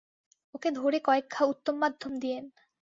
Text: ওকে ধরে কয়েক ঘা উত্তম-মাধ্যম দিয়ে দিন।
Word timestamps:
ওকে 0.55 0.69
ধরে 0.71 0.97
কয়েক 1.03 1.25
ঘা 1.31 1.43
উত্তম-মাধ্যম 1.45 2.13
দিয়ে 2.19 2.37
দিন। 2.37 2.45